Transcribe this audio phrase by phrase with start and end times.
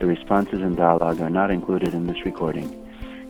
[0.00, 2.74] The responses and dialogue are not included in this recording.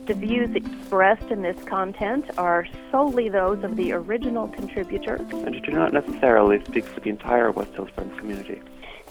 [0.07, 5.71] The views expressed in this content are solely those of the original contributor and do
[5.73, 8.61] not necessarily speak for the entire West Hills Friends community.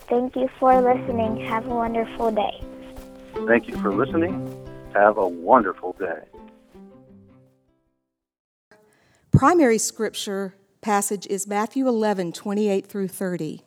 [0.08, 1.36] Thank you for listening.
[1.46, 2.64] Have a wonderful day.
[3.46, 4.34] Thank you for listening.
[4.94, 6.22] Have a wonderful day.
[9.32, 13.62] Primary scripture passage is Matthew 11, 28 through 30.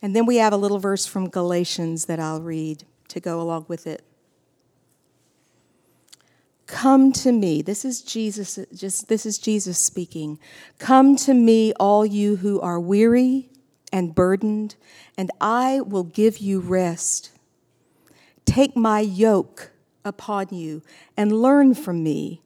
[0.00, 3.66] And then we have a little verse from Galatians that I'll read to go along
[3.68, 4.02] with it.
[6.66, 7.62] Come to me.
[7.62, 10.38] This is Jesus just this is Jesus speaking.
[10.78, 13.50] Come to me all you who are weary
[13.92, 14.76] and burdened,
[15.18, 17.32] and I will give you rest.
[18.44, 19.72] Take my yoke
[20.04, 20.82] upon you
[21.16, 22.40] and learn from me,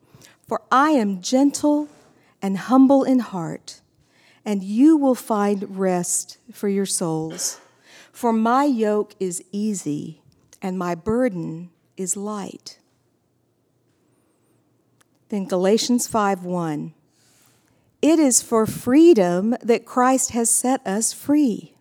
[0.48, 1.88] for I am gentle
[2.40, 3.82] and humble in heart,
[4.42, 7.60] and you will find rest for your souls.
[8.10, 10.22] For my yoke is easy
[10.64, 12.78] and my burden is light.
[15.28, 16.94] Then Galatians 5:1
[18.00, 21.76] It is for freedom that Christ has set us free.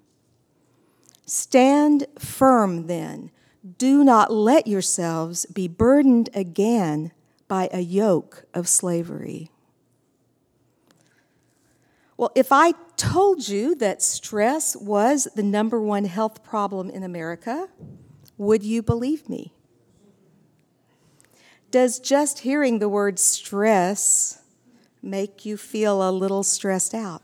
[1.25, 3.31] Stand firm then.
[3.77, 7.13] Do not let yourselves be burdened again
[7.47, 9.49] by a yoke of slavery.
[12.17, 17.69] Well, if I told you that stress was the number one health problem in America,
[18.37, 19.53] would you believe me?
[21.71, 24.41] Does just hearing the word stress
[25.01, 27.21] make you feel a little stressed out?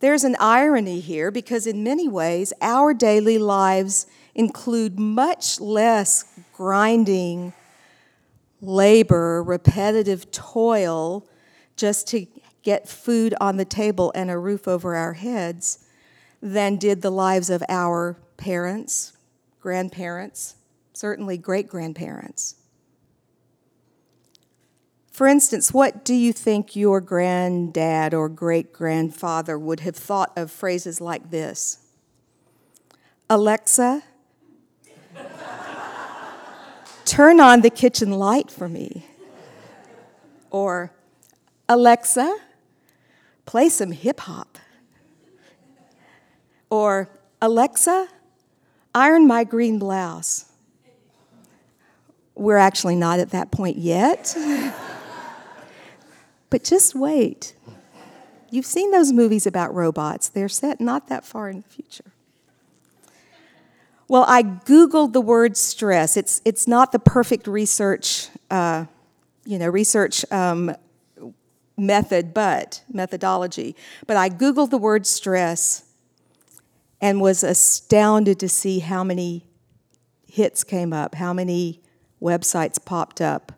[0.00, 7.54] There's an irony here because, in many ways, our daily lives include much less grinding,
[8.60, 11.26] labor, repetitive toil
[11.76, 12.26] just to
[12.62, 15.86] get food on the table and a roof over our heads
[16.42, 19.16] than did the lives of our parents,
[19.60, 20.56] grandparents,
[20.92, 22.56] certainly great grandparents.
[25.10, 30.50] For instance, what do you think your granddad or great grandfather would have thought of
[30.50, 31.78] phrases like this?
[33.30, 34.02] Alexa,
[37.06, 39.06] turn on the kitchen light for me.
[40.50, 40.92] Or,
[41.68, 42.36] Alexa,
[43.46, 44.58] play some hip hop.
[46.68, 47.08] Or,
[47.40, 48.08] Alexa,
[48.96, 50.46] iron my green blouse.
[52.34, 54.34] We're actually not at that point yet.
[56.50, 57.54] but just wait.
[58.50, 62.12] You've seen those movies about robots, they're set not that far in the future.
[64.08, 66.16] Well, I Googled the word stress.
[66.16, 68.86] It's, it's not the perfect research, uh,
[69.44, 70.74] you know, research um,
[71.76, 73.74] method, but methodology.
[74.06, 75.85] But I Googled the word stress
[77.00, 79.46] and was astounded to see how many
[80.26, 81.80] hits came up, how many
[82.20, 83.52] websites popped up.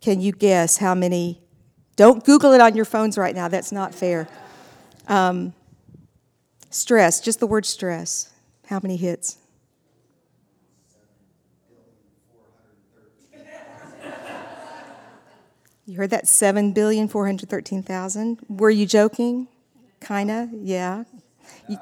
[0.00, 1.40] Can you guess how many?
[1.96, 4.28] Don't Google it on your phones right now, that's not fair.
[5.08, 5.54] Um,
[6.70, 8.32] stress, just the word stress.
[8.66, 9.38] How many hits?
[15.86, 16.26] You heard that?
[16.26, 18.38] 7,413,000?
[18.50, 19.48] Were you joking?
[20.02, 20.50] Kinda?
[20.52, 21.04] Yeah.
[21.66, 21.78] You,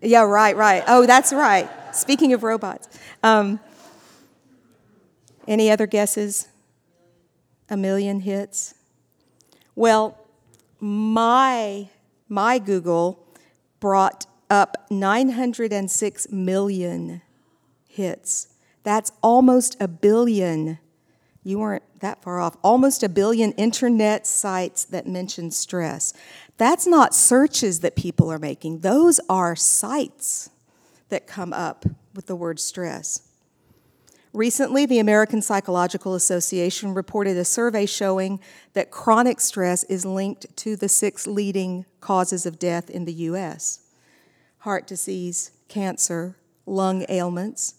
[0.00, 0.84] yeah, right, right.
[0.86, 1.68] Oh, that's right.
[1.94, 2.88] Speaking of robots.
[3.22, 3.60] Um,
[5.46, 6.48] any other guesses?
[7.68, 8.74] A million hits?
[9.74, 10.18] Well,
[10.78, 11.88] my,
[12.28, 13.24] my Google
[13.80, 17.22] brought up 906 million
[17.88, 18.48] hits.
[18.82, 20.78] That's almost a billion
[21.46, 22.56] you weren't that far off.
[22.64, 26.12] Almost a billion internet sites that mention stress.
[26.56, 30.50] That's not searches that people are making, those are sites
[31.08, 31.84] that come up
[32.16, 33.22] with the word stress.
[34.32, 38.40] Recently, the American Psychological Association reported a survey showing
[38.72, 43.80] that chronic stress is linked to the six leading causes of death in the US
[44.58, 47.76] heart disease, cancer, lung ailments,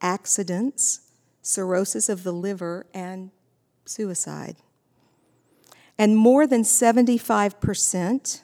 [0.00, 1.05] accidents,
[1.46, 3.30] cirrhosis of the liver, and
[3.84, 4.56] suicide.
[5.96, 8.40] And more than 75%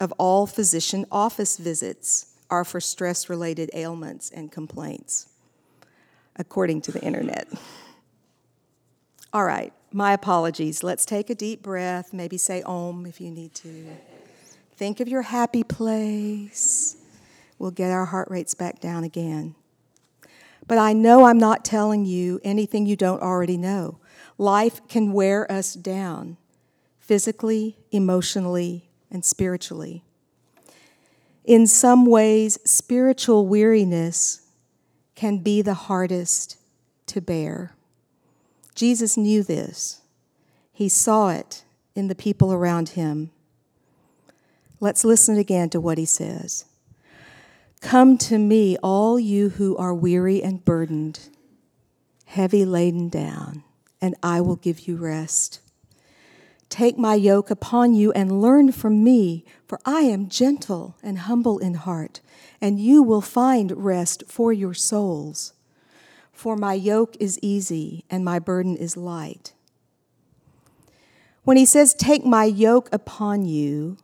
[0.00, 5.28] of all physician office visits are for stress related ailments and complaints.
[6.38, 7.48] according to the internet.
[9.32, 10.82] All right, my apologies.
[10.82, 13.86] Let's take a deep breath, maybe say om if you need to.
[14.76, 16.96] Think of your happy place.
[17.58, 19.56] We'll get our heart rates back down again.
[20.68, 23.98] But I know I'm not telling you anything you don't already know.
[24.36, 26.36] Life can wear us down
[27.00, 30.04] physically, emotionally, and spiritually.
[31.44, 34.42] In some ways, spiritual weariness
[35.14, 36.58] can be the hardest
[37.06, 37.72] to bear.
[38.74, 40.02] Jesus knew this.
[40.70, 43.30] He saw it in the people around him.
[44.78, 46.66] Let's listen again to what he says.
[47.80, 51.28] Come to me, all you who are weary and burdened,
[52.26, 53.62] heavy laden down,
[54.00, 55.60] and I will give you rest.
[56.68, 61.58] Take my yoke upon you and learn from me, for I am gentle and humble
[61.58, 62.20] in heart,
[62.60, 65.54] and you will find rest for your souls.
[66.32, 69.54] For my yoke is easy and my burden is light.
[71.44, 73.96] When he says, Take my yoke upon you,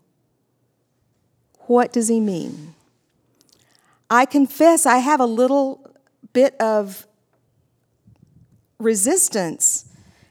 [1.66, 2.74] what does he mean?
[4.14, 5.90] I confess I have a little
[6.32, 7.04] bit of
[8.78, 9.86] resistance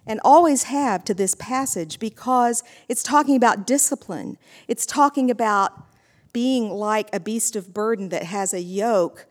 [0.07, 4.37] and always have to this passage because it's talking about discipline.
[4.69, 5.73] It's talking about
[6.31, 9.25] being like a beast of burden that has a yoke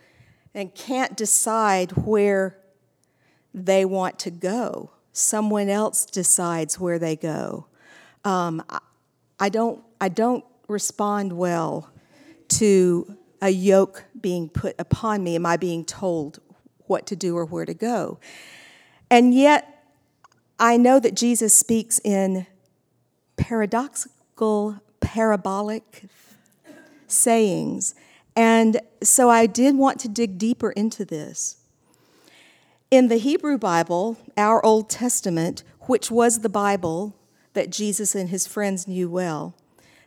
[0.53, 2.59] and can't decide where
[3.55, 4.91] they want to go.
[5.15, 7.69] Someone else decides where they go.
[8.23, 8.63] Um,
[9.41, 11.91] I, don't, I don't respond well
[12.49, 15.35] to a yoke being put upon me.
[15.35, 16.39] Am I being told
[16.87, 18.19] what to do or where to go?
[19.11, 19.85] And yet,
[20.59, 22.47] I know that Jesus speaks in
[23.37, 26.05] paradoxical, parabolic
[27.09, 27.97] sayings.
[28.37, 31.57] And so I did want to dig deeper into this.
[32.91, 37.17] In the Hebrew Bible, our Old Testament, which was the Bible
[37.55, 39.55] that Jesus and his friends knew well,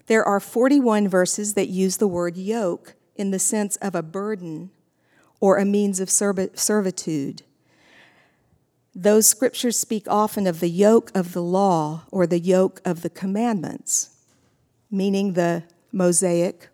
[0.08, 4.72] there are 41 verses that use the word yoke in the sense of a burden
[5.40, 7.42] or a means of servitude.
[8.94, 13.10] Those scriptures speak often of the yoke of the law or the yoke of the
[13.10, 14.16] commandments,
[14.90, 16.70] meaning the Mosaic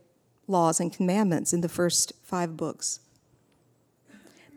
[0.48, 3.00] laws and commandments in the first five books.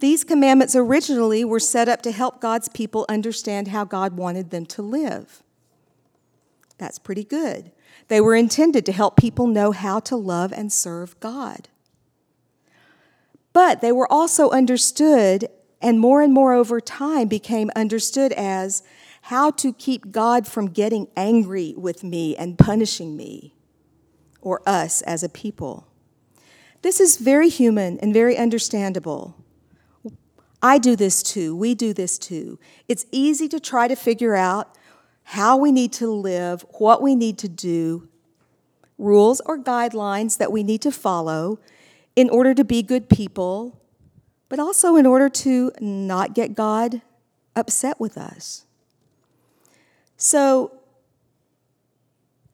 [0.01, 4.67] These commandments originally were set up to help God's people understand how God wanted them
[4.67, 5.43] to live.
[6.77, 7.71] That's pretty good.
[8.09, 11.69] They were intended to help people know how to love and serve God.
[13.55, 15.49] But they were also understood
[15.81, 18.83] and more and more over time became understood as
[19.23, 23.55] how to keep God from getting angry with me and punishing me
[24.43, 25.87] or us as a people.
[26.83, 29.37] This is very human and very understandable.
[30.61, 31.55] I do this too.
[31.55, 32.59] We do this too.
[32.89, 34.77] It's easy to try to figure out
[35.23, 38.09] how we need to live, what we need to do,
[38.99, 41.59] rules or guidelines that we need to follow
[42.16, 43.81] in order to be good people
[44.55, 47.02] but also in order to not get God
[47.56, 48.64] upset with us.
[50.16, 50.78] So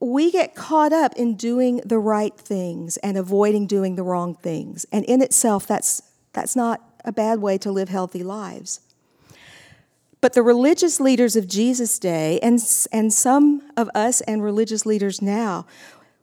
[0.00, 4.86] we get caught up in doing the right things and avoiding doing the wrong things.
[4.90, 6.00] And in itself, that's,
[6.32, 8.80] that's not a bad way to live healthy lives.
[10.22, 12.62] But the religious leaders of Jesus' day, and,
[12.93, 15.67] and some of us and religious leaders now,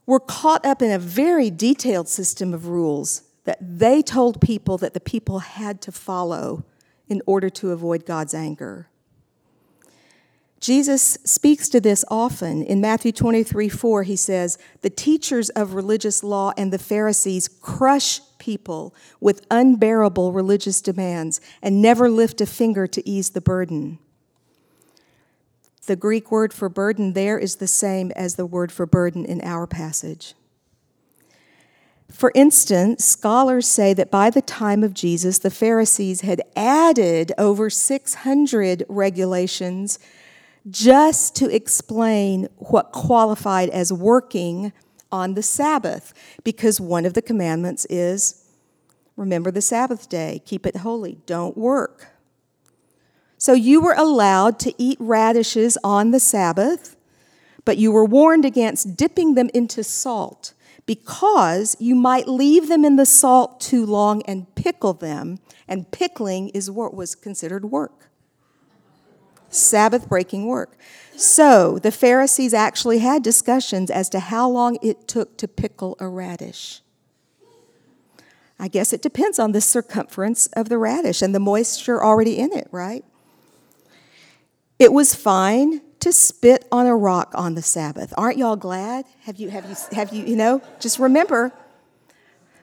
[0.07, 4.93] were caught up in a very detailed system of rules that they told people that
[4.93, 6.65] the people had to follow
[7.07, 8.89] in order to avoid God's anger.
[10.59, 12.61] Jesus speaks to this often.
[12.61, 18.19] In Matthew 23 4, he says, The teachers of religious law and the Pharisees crush
[18.37, 23.97] people with unbearable religious demands and never lift a finger to ease the burden.
[25.85, 29.39] The Greek word for burden there is the same as the word for burden in
[29.41, 30.33] our passage.
[32.11, 37.69] For instance, scholars say that by the time of Jesus, the Pharisees had added over
[37.69, 39.99] 600 regulations
[40.69, 44.71] just to explain what qualified as working
[45.11, 48.43] on the Sabbath, because one of the commandments is
[49.15, 52.07] remember the Sabbath day, keep it holy, don't work.
[53.37, 56.95] So you were allowed to eat radishes on the Sabbath,
[57.63, 60.53] but you were warned against dipping them into salt
[60.87, 66.49] because you might leave them in the salt too long and pickle them, and pickling
[66.49, 68.09] is what was considered work.
[69.49, 70.77] Sabbath breaking work.
[71.15, 76.07] So the Pharisees actually had discussions as to how long it took to pickle a
[76.07, 76.81] radish.
[78.59, 82.51] I guess it depends on the circumference of the radish and the moisture already in
[82.53, 83.03] it, right?
[84.79, 88.13] It was fine to spit on a rock on the Sabbath.
[88.17, 89.05] Aren't y'all glad?
[89.21, 91.51] Have you, have you, have you, you know, just remember,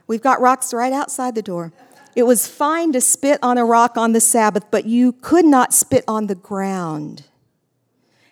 [0.07, 1.73] we've got rocks right outside the door.
[2.15, 5.73] It was fine to spit on a rock on the Sabbath, but you could not
[5.73, 7.25] spit on the ground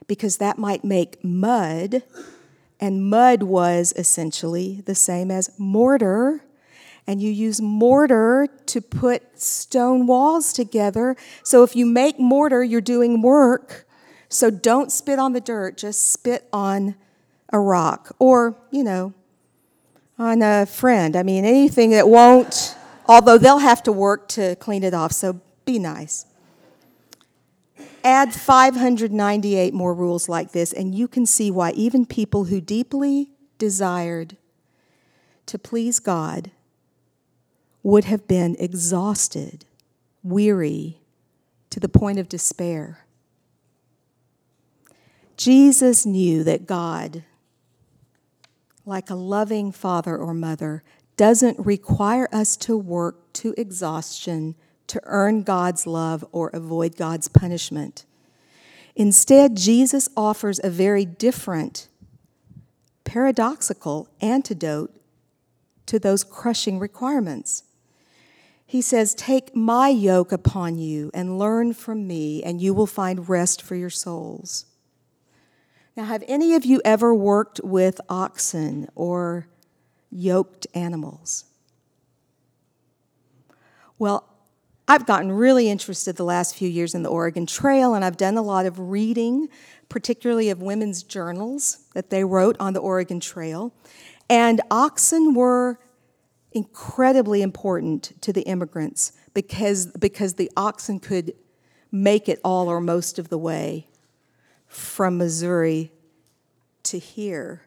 [0.07, 2.03] because that might make mud,
[2.79, 6.43] and mud was essentially the same as mortar.
[7.05, 11.17] And you use mortar to put stone walls together.
[11.43, 13.85] So if you make mortar, you're doing work.
[14.33, 16.95] So don't spit on the dirt, just spit on
[17.51, 19.13] a rock or, you know,
[20.17, 21.15] on a friend.
[21.15, 22.75] I mean, anything that won't,
[23.05, 26.25] although they'll have to work to clean it off, so be nice.
[28.03, 33.29] Add 598 more rules like this, and you can see why even people who deeply
[33.59, 34.35] desired
[35.45, 36.49] to please God
[37.83, 39.65] would have been exhausted,
[40.23, 41.01] weary,
[41.69, 43.02] to the point of despair.
[45.43, 47.25] Jesus knew that God,
[48.85, 50.83] like a loving father or mother,
[51.17, 54.55] doesn't require us to work to exhaustion
[54.87, 58.05] to earn God's love or avoid God's punishment.
[58.95, 61.89] Instead, Jesus offers a very different,
[63.03, 64.95] paradoxical antidote
[65.87, 67.63] to those crushing requirements.
[68.65, 73.27] He says, Take my yoke upon you and learn from me, and you will find
[73.27, 74.67] rest for your souls.
[75.95, 79.47] Now, have any of you ever worked with oxen or
[80.09, 81.45] yoked animals?
[83.99, 84.27] Well,
[84.87, 88.37] I've gotten really interested the last few years in the Oregon Trail, and I've done
[88.37, 89.49] a lot of reading,
[89.87, 93.71] particularly of women's journals that they wrote on the Oregon Trail.
[94.27, 95.79] And oxen were
[96.51, 101.33] incredibly important to the immigrants because, because the oxen could
[101.91, 103.87] make it all or most of the way
[104.73, 105.91] from Missouri
[106.83, 107.63] to here.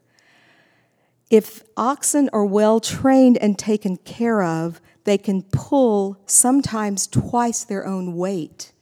[1.31, 7.87] If oxen are well trained and taken care of, they can pull sometimes twice their
[7.87, 8.73] own weight.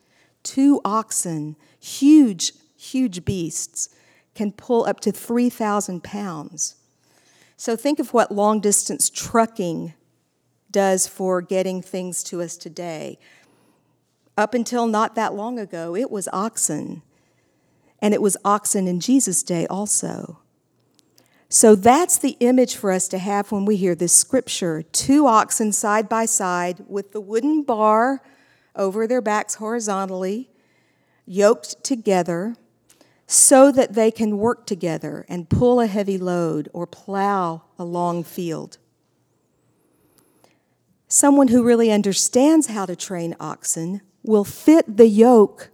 [0.43, 3.89] Two oxen, huge, huge beasts,
[4.35, 6.77] can pull up to 3,000 pounds.
[7.57, 9.95] So think of what long distance trucking
[10.71, 13.19] does for getting things to us today.
[14.37, 17.03] Up until not that long ago, it was oxen.
[18.05, 20.41] And it was oxen in Jesus' day also.
[21.49, 25.73] So that's the image for us to have when we hear this scripture two oxen
[25.73, 28.21] side by side with the wooden bar
[28.77, 30.51] over their backs horizontally,
[31.25, 32.57] yoked together,
[33.27, 38.23] so that they can work together and pull a heavy load or plow a long
[38.23, 38.77] field.
[41.09, 45.71] Someone who really understands how to train oxen will fit the yoke,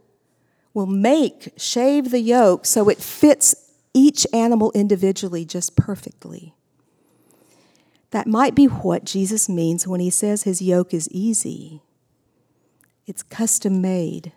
[0.80, 3.54] will make, shave the yoke so it fits
[3.92, 6.54] each animal individually just perfectly.
[8.12, 11.82] That might be what Jesus means when he says his yoke is easy.
[13.06, 14.32] It's custom made.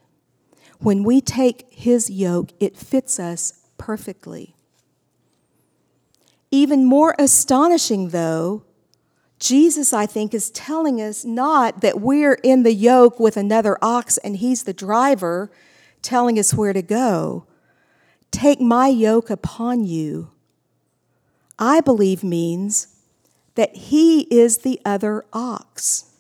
[0.80, 4.54] When we take his yoke, it fits us perfectly.
[6.52, 8.64] Even more astonishing, though,
[9.40, 14.18] Jesus, I think, is telling us not that we're in the yoke with another ox
[14.18, 15.50] and he's the driver
[16.04, 17.48] telling us where to go,
[18.32, 20.32] Take my yoke upon you,
[21.60, 22.88] I believe means
[23.56, 26.12] that he is the other ox.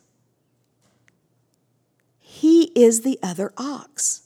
[2.20, 4.24] He is the other ox.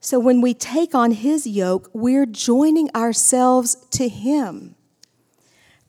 [0.00, 4.74] So when we take on his yoke, we're joining ourselves to him.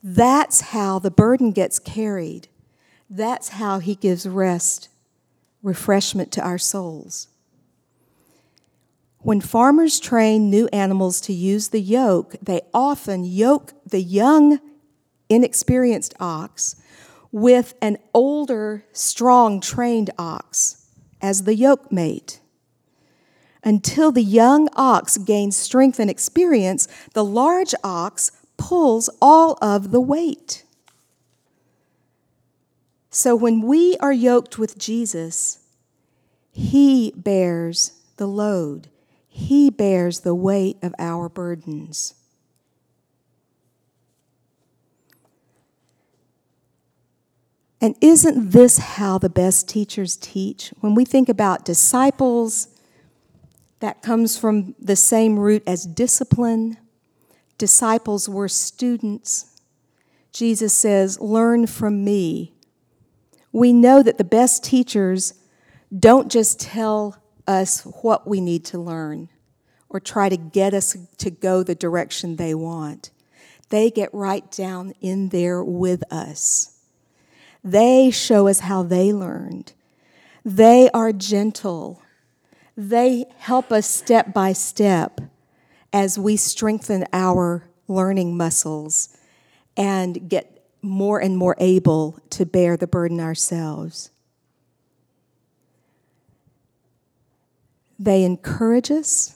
[0.02, 2.48] That's how the burden gets carried.
[3.10, 4.88] That's how he gives rest,
[5.62, 7.28] refreshment to our souls.
[9.26, 14.60] When farmers train new animals to use the yoke, they often yoke the young,
[15.28, 16.76] inexperienced ox
[17.32, 20.86] with an older, strong, trained ox
[21.20, 22.38] as the yoke mate.
[23.64, 30.00] Until the young ox gains strength and experience, the large ox pulls all of the
[30.00, 30.62] weight.
[33.10, 35.64] So when we are yoked with Jesus,
[36.52, 38.88] he bears the load.
[39.36, 42.14] He bears the weight of our burdens.
[47.82, 50.72] And isn't this how the best teachers teach?
[50.80, 52.68] When we think about disciples,
[53.80, 56.78] that comes from the same root as discipline.
[57.58, 59.60] Disciples were students.
[60.32, 62.54] Jesus says, Learn from me.
[63.52, 65.34] We know that the best teachers
[65.94, 69.28] don't just tell us what we need to learn
[69.88, 73.10] or try to get us to go the direction they want.
[73.68, 76.78] They get right down in there with us.
[77.64, 79.72] They show us how they learned.
[80.44, 82.02] They are gentle.
[82.76, 85.20] They help us step by step
[85.92, 89.16] as we strengthen our learning muscles
[89.76, 94.10] and get more and more able to bear the burden ourselves.
[97.98, 99.34] They encourage us.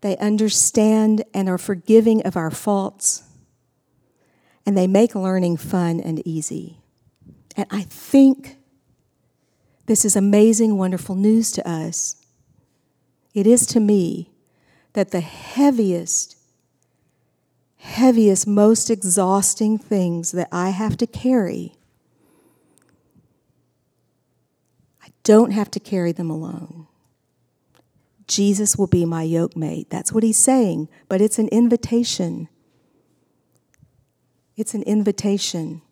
[0.00, 3.24] They understand and are forgiving of our faults.
[4.64, 6.78] And they make learning fun and easy.
[7.56, 8.56] And I think
[9.86, 12.16] this is amazing, wonderful news to us.
[13.34, 14.30] It is to me
[14.92, 16.36] that the heaviest,
[17.76, 21.74] heaviest, most exhausting things that I have to carry,
[25.02, 26.86] I don't have to carry them alone.
[28.28, 29.90] Jesus will be my yoke mate.
[29.90, 32.48] That's what he's saying, but it's an invitation.
[34.56, 35.82] It's an invitation.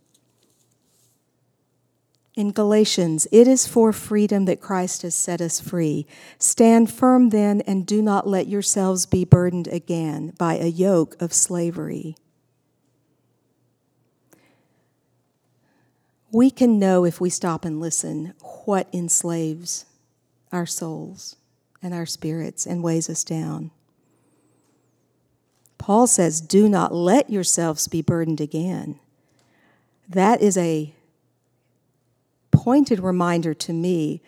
[2.36, 6.06] In Galatians, it is for freedom that Christ has set us free.
[6.38, 11.32] Stand firm then, and do not let yourselves be burdened again by a yoke of
[11.32, 12.14] slavery.
[16.34, 19.86] We can know if we stop and listen what enslaves
[20.50, 21.36] our souls
[21.80, 23.70] and our spirits and weighs us down.
[25.78, 28.98] Paul says, Do not let yourselves be burdened again.
[30.08, 30.92] That is a
[32.50, 34.20] pointed reminder to me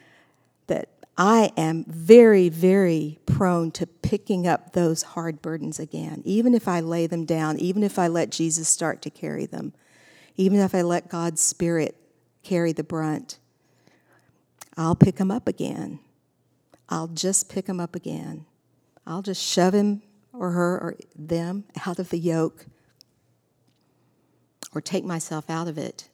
[0.69, 6.69] that I am very, very prone to picking up those hard burdens again, even if
[6.69, 9.73] I lay them down, even if I let Jesus start to carry them,
[10.37, 11.97] even if I let God's Spirit
[12.43, 13.39] carry the brunt.
[14.77, 16.01] I'll pick him up again.
[16.89, 18.47] I'll just pick him up again.
[19.07, 22.67] I'll just shove him or her or them out of the yoke
[24.75, 26.09] or take myself out of it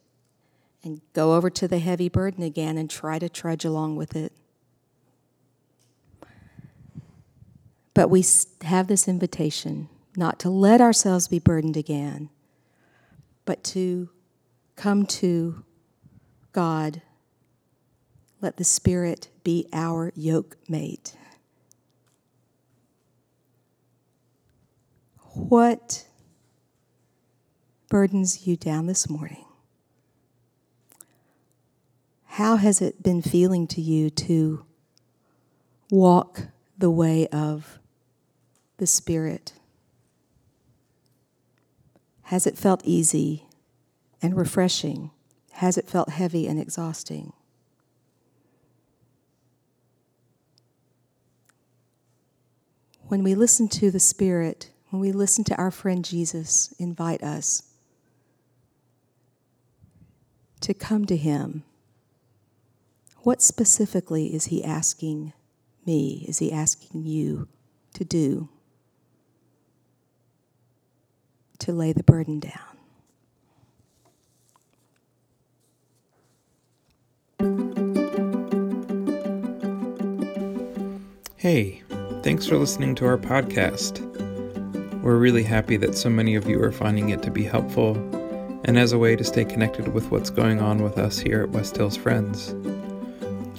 [0.83, 4.31] and go over to the heavy burden again and try to trudge along with it.
[7.93, 8.23] But we
[8.63, 12.29] have this invitation not to let ourselves be burdened again,
[13.45, 14.09] but to
[14.75, 15.63] come to
[16.51, 17.01] God.
[18.41, 21.15] Let the Spirit be our yoke mate.
[25.33, 26.05] What
[27.89, 29.45] burdens you down this morning?
[32.25, 34.65] How has it been feeling to you to
[35.91, 37.79] walk the way of
[38.77, 39.53] the Spirit?
[42.23, 43.45] Has it felt easy
[44.23, 45.11] and refreshing?
[45.51, 47.33] Has it felt heavy and exhausting?
[53.07, 57.63] When we listen to the Spirit, when we listen to our friend Jesus invite us
[60.61, 61.63] to come to Him,
[63.19, 65.33] what specifically is He asking
[65.85, 66.25] me?
[66.27, 67.49] Is He asking you
[67.93, 68.49] to do?
[71.59, 72.72] To lay the burden down.
[81.43, 81.83] Hey,
[82.21, 83.99] thanks for listening to our podcast.
[85.01, 87.97] We're really happy that so many of you are finding it to be helpful
[88.63, 91.49] and as a way to stay connected with what's going on with us here at
[91.49, 92.55] West Hills Friends.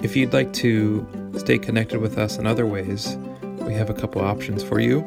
[0.03, 3.17] If you'd like to stay connected with us in other ways,
[3.59, 5.05] we have a couple options for you.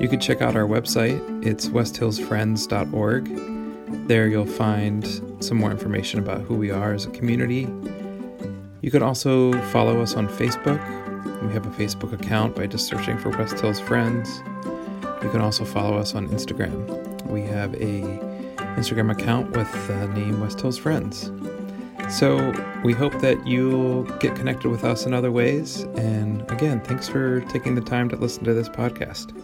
[0.00, 4.06] You can check out our website, it's westhillsfriends.org.
[4.06, 5.04] There you'll find
[5.42, 7.62] some more information about who we are as a community.
[8.80, 11.09] You can also follow us on Facebook.
[11.42, 14.42] We have a Facebook account by just searching for West Hills Friends.
[15.22, 17.26] You can also follow us on Instagram.
[17.26, 18.02] We have a
[18.76, 21.30] Instagram account with the name West Hills Friends.
[22.10, 22.52] So
[22.84, 25.82] we hope that you'll get connected with us in other ways.
[25.96, 29.34] And again, thanks for taking the time to listen to this podcast.